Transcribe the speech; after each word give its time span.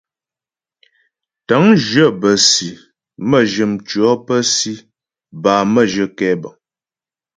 Tə̂ŋjyə 1.47 2.05
bə́ 2.19 2.35
si, 2.49 2.69
mə́jyə 3.29 3.65
mtʉɔ̌ 3.73 4.11
pə́ 4.25 4.39
si 4.55 4.73
bâ 5.41 5.53
mə́jyə 5.73 6.05
kɛbəŋ. 6.17 6.53